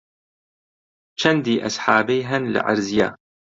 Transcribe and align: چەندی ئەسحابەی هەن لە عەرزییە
چەندی 1.19 1.61
ئەسحابەی 1.63 2.27
هەن 2.29 2.43
لە 2.53 2.59
عەرزییە 2.67 3.09